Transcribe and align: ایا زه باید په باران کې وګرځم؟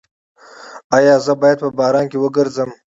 ایا 0.97 1.15
زه 1.25 1.33
باید 1.41 1.57
په 1.63 1.69
باران 1.79 2.05
کې 2.11 2.17
وګرځم؟ 2.19 2.69